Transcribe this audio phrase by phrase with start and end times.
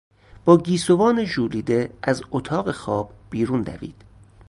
[0.45, 4.01] با گیسوان ژولیده از اتاق خواب بیرون دوید.